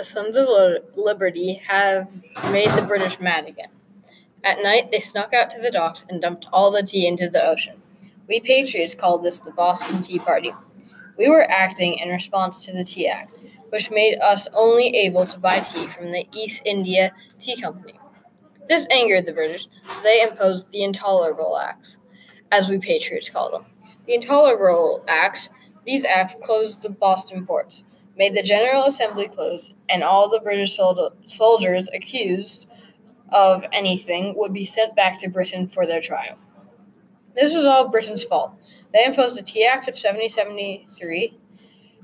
[0.00, 0.48] The Sons of
[0.96, 2.08] Liberty have
[2.50, 3.68] made the British mad again.
[4.42, 7.46] At night, they snuck out to the docks and dumped all the tea into the
[7.46, 7.82] ocean.
[8.26, 10.54] We Patriots called this the Boston Tea Party.
[11.18, 15.38] We were acting in response to the Tea Act, which made us only able to
[15.38, 18.00] buy tea from the East India Tea Company.
[18.68, 21.98] This angered the British, so they imposed the Intolerable Acts,
[22.50, 23.66] as we Patriots call them.
[24.06, 25.50] The Intolerable Acts,
[25.84, 27.84] these acts closed the Boston ports,
[28.20, 32.66] made the General Assembly close, and all the British sol- soldiers accused
[33.30, 36.36] of anything would be sent back to Britain for their trial.
[37.34, 38.52] This is all Britain's fault.
[38.92, 41.38] They imposed the Tea Act of 1773.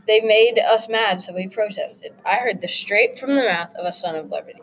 [0.07, 2.15] They made us mad, so we protested.
[2.25, 4.63] I heard this straight from the mouth of a son of liberty.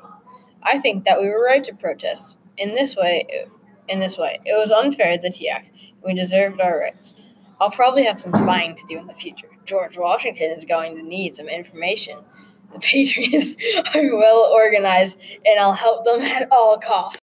[0.64, 2.36] I think that we were right to protest.
[2.58, 3.28] In this way,
[3.88, 5.70] in this way, it was unfair the Tea Act.
[6.04, 7.14] We deserved our rights.
[7.60, 9.50] I'll probably have some spying to do in the future.
[9.66, 12.20] George Washington is going to need some information.
[12.74, 13.56] The Patriots
[13.94, 17.20] are well organized, and I'll help them at all costs.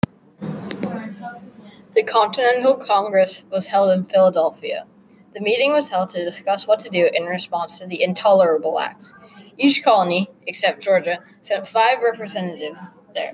[1.95, 4.85] The Continental Congress was held in Philadelphia.
[5.33, 9.13] The meeting was held to discuss what to do in response to the Intolerable Acts.
[9.57, 13.33] Each colony, except Georgia, sent five representatives there.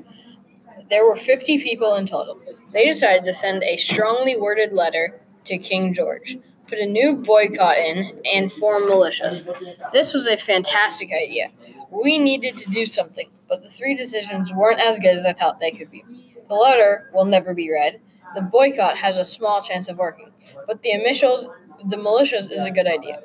[0.90, 2.42] There were 50 people in total.
[2.72, 7.78] They decided to send a strongly worded letter to King George, put a new boycott
[7.78, 9.46] in, and form militias.
[9.92, 11.52] This was a fantastic idea.
[11.92, 15.60] We needed to do something, but the three decisions weren't as good as I thought
[15.60, 16.04] they could be.
[16.48, 18.00] The letter will never be read.
[18.34, 20.32] The boycott has a small chance of working,
[20.68, 21.48] but the initials,
[21.86, 23.24] the militias is a good idea.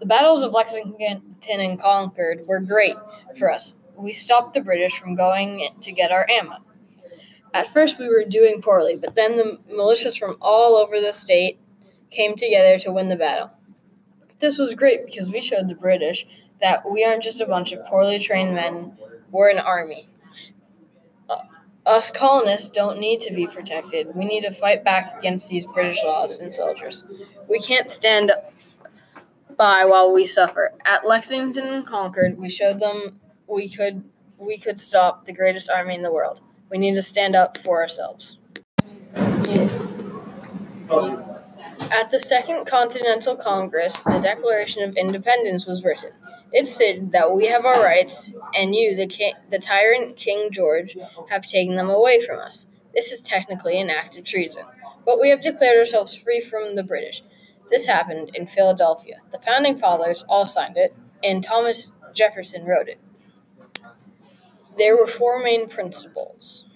[0.00, 2.96] The battles of Lexington and Concord were great
[3.38, 3.74] for us.
[3.96, 6.56] We stopped the British from going to get our ammo.
[7.52, 11.58] At first, we were doing poorly, but then the militias from all over the state
[12.10, 13.50] came together to win the battle.
[14.40, 16.26] This was great because we showed the British
[16.60, 18.96] that we aren't just a bunch of poorly trained men,
[19.30, 20.08] we're an army.
[21.28, 21.38] Uh,
[21.86, 24.14] us colonists don't need to be protected.
[24.14, 27.04] We need to fight back against these British laws and soldiers.
[27.48, 28.32] We can't stand
[29.56, 30.72] by while we suffer.
[30.84, 34.04] At Lexington and Concord, we showed them we could
[34.38, 36.40] we could stop the greatest army in the world.
[36.70, 38.38] We need to stand up for ourselves.
[41.90, 46.10] At the Second Continental Congress, the Declaration of Independence was written.
[46.52, 49.06] It stated that we have our rights, and you, the,
[49.48, 50.96] the tyrant King George,
[51.30, 52.66] have taken them away from us.
[52.94, 54.64] This is technically an act of treason,
[55.06, 57.22] but we have declared ourselves free from the British.
[57.70, 59.20] This happened in Philadelphia.
[59.30, 60.94] The founding fathers all signed it,
[61.24, 63.00] and Thomas Jefferson wrote it.
[64.76, 66.66] There were four main principles.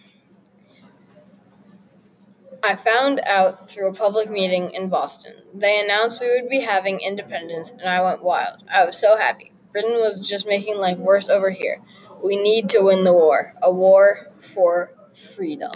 [2.65, 5.35] I found out through a public meeting in Boston.
[5.53, 8.63] They announced we would be having independence, and I went wild.
[8.73, 9.51] I was so happy.
[9.73, 11.79] Britain was just making life worse over here.
[12.23, 15.73] We need to win the war a war for freedom.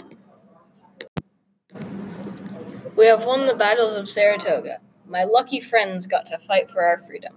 [2.95, 4.77] We have won the battles of Saratoga.
[5.05, 7.35] My lucky friends got to fight for our freedom.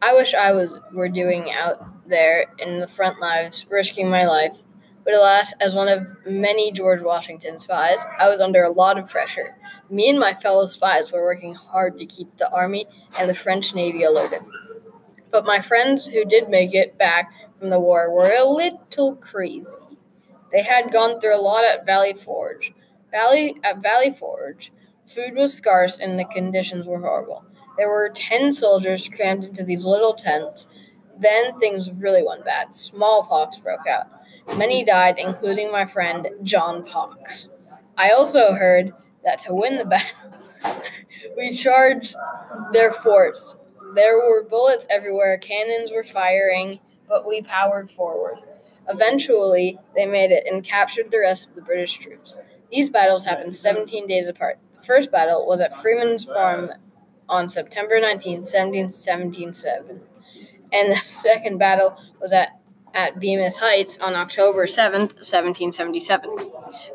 [0.00, 4.56] I wish I was were doing out there in the front lines, risking my life
[5.04, 9.08] but alas, as one of many George Washington spies, I was under a lot of
[9.08, 9.56] pressure.
[9.90, 12.86] Me and my fellow spies were working hard to keep the Army
[13.18, 14.40] and the French Navy alerted.
[15.30, 19.70] But my friends who did make it back from the war were a little crazy.
[20.50, 22.72] They had gone through a lot at Valley Forge.
[23.10, 24.72] Valley at Valley Forge,
[25.04, 27.44] food was scarce and the conditions were horrible.
[27.76, 30.68] There were ten soldiers crammed into these little tents.
[31.18, 32.74] Then things really went bad.
[32.74, 34.06] Smallpox broke out.
[34.56, 37.48] Many died, including my friend John Pox.
[37.96, 38.92] I also heard
[39.24, 40.38] that to win the battle,
[41.36, 42.14] we charged
[42.72, 43.56] their forts.
[43.94, 48.38] There were bullets everywhere, cannons were firing, but we powered forward.
[48.88, 52.36] Eventually, they made it and captured the rest of the British troops.
[52.70, 54.58] These battles happened 17 days apart.
[54.76, 56.70] The first battle was at Freeman's Farm
[57.28, 60.00] on September 19, 1777,
[60.72, 62.60] and the second battle was at
[62.94, 66.30] at Bemis Heights on October 7th, 1777.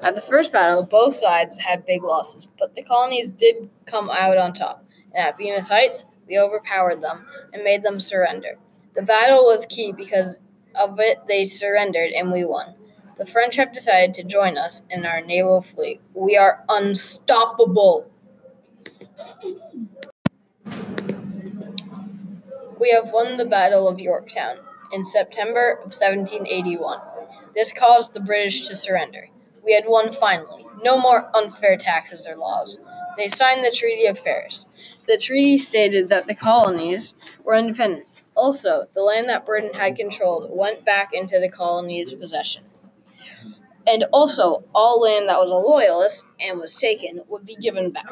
[0.02, 4.38] At the first battle, both sides had big losses, but the colonies did come out
[4.38, 4.86] on top.
[5.14, 8.58] And at Bemis Heights, we overpowered them and made them surrender.
[8.96, 10.38] The battle was key because
[10.76, 12.74] of it they surrendered and we won.
[13.18, 16.00] The French have decided to join us in our naval fleet.
[16.14, 18.10] We are unstoppable.
[22.80, 24.60] We have won the Battle of Yorktown
[24.92, 27.00] in September of 1781.
[27.56, 29.30] This caused the British to surrender.
[29.64, 30.66] We had won finally.
[30.82, 32.86] No more unfair taxes or laws.
[33.18, 34.66] They signed the Treaty of Paris.
[35.08, 38.08] The treaty stated that the colonies were independent.
[38.36, 42.64] Also, the land that Britain had controlled went back into the colonies' possession.
[43.86, 48.06] And also, all land that was a loyalist and was taken would be given back.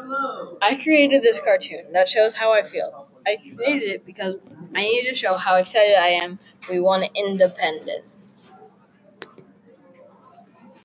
[0.61, 3.07] I created this cartoon that shows how I feel.
[3.27, 4.37] I created it because
[4.75, 6.39] I needed to show how excited I am
[6.69, 8.17] we won independence.